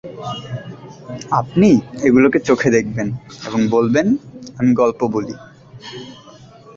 আপনি 1.31 1.69
এগুলিকে 2.03 2.39
চোখে 2.39 2.69
দেখবেন 2.69 3.07
এবং 3.47 3.59
বলবেন, 3.67 4.07
'আমি 4.55 4.71
গল্প 4.73 4.99
বলি।' 5.07 5.35